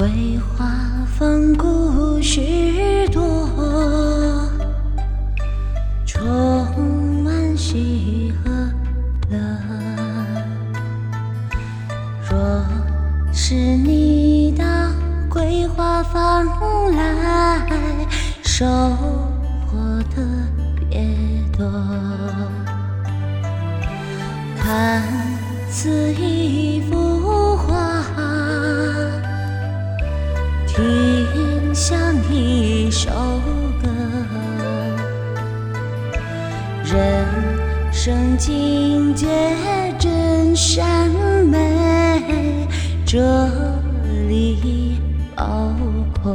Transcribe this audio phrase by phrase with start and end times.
[0.00, 0.08] 桂
[0.38, 0.64] 花
[1.18, 2.40] 房故事
[3.12, 3.46] 多，
[6.06, 8.50] 充满喜和
[9.28, 9.38] 乐。
[12.30, 12.64] 若
[13.30, 14.64] 是你到
[15.28, 16.46] 桂花房
[16.96, 17.68] 来，
[18.42, 18.64] 收
[19.66, 20.22] 获特
[20.88, 21.06] 别
[21.58, 21.70] 多。
[24.58, 25.02] 看
[25.68, 27.09] 似一幅
[30.80, 31.96] 听像
[32.30, 33.10] 一首
[33.82, 33.88] 歌。
[36.84, 37.24] 人
[37.92, 39.26] 生境界
[39.98, 41.10] 真善
[41.50, 42.66] 美，
[43.06, 43.18] 这
[44.28, 44.98] 里
[45.36, 45.74] 包
[46.22, 46.34] 括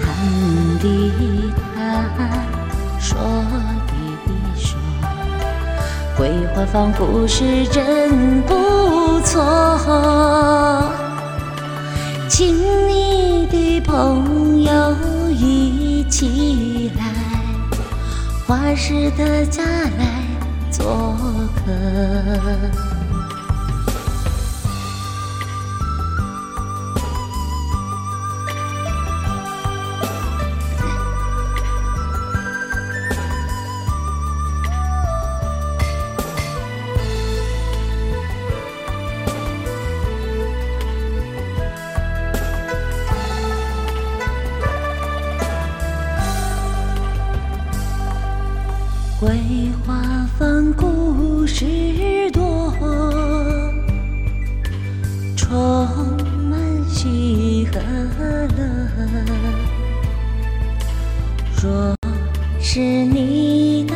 [0.00, 0.08] 谈
[0.80, 0.84] 的
[1.76, 2.18] 谈，
[2.98, 3.18] 说
[3.86, 3.92] 的
[4.56, 4.78] 说，
[6.16, 9.40] 桂花坊故事真不错，
[12.30, 12.56] 请
[12.88, 14.96] 你的朋友
[15.32, 17.04] 一起来，
[18.46, 19.64] 花市的家
[19.98, 20.24] 来
[20.70, 21.16] 做
[21.56, 21.72] 客。
[49.20, 49.38] 桂
[49.86, 51.66] 花坊故事
[52.32, 52.72] 多，
[55.36, 55.86] 充
[56.48, 56.58] 满
[56.88, 57.78] 喜和
[58.56, 58.88] 乐。
[61.62, 61.94] 若
[62.62, 63.94] 是你到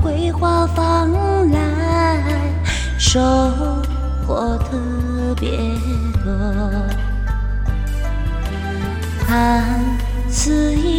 [0.00, 1.10] 桂花房
[1.50, 2.22] 来，
[2.96, 3.20] 收
[4.24, 4.78] 获特
[5.34, 5.50] 别
[6.22, 6.32] 多。
[9.26, 9.84] 看
[10.30, 10.93] 似一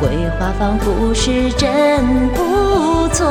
[0.00, 3.26] 桂花坊故事真不错。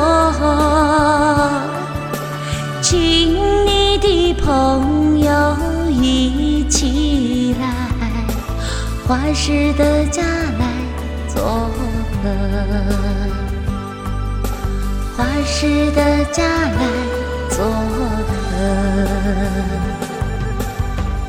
[2.80, 3.34] 请
[3.66, 5.56] 你的朋友
[5.90, 7.66] 一起来，
[9.04, 10.64] 花市的家来
[11.26, 11.68] 做
[12.22, 12.28] 客，
[15.16, 16.86] 花市的家来
[17.50, 17.66] 做
[18.28, 18.30] 客，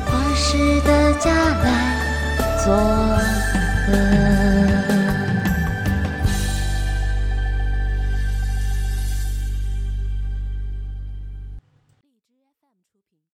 [0.06, 1.32] 花市的家
[1.64, 1.66] 来
[2.64, 2.72] 做
[3.86, 5.11] 客。